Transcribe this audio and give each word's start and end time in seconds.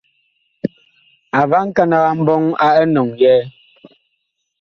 A 1.39 1.41
va 1.49 1.59
nkanag 1.67 2.05
a 2.09 2.11
mbɔŋ 2.19 2.43
a 2.65 2.67
enɔŋ 2.81 3.07
yɛɛ. 3.21 3.41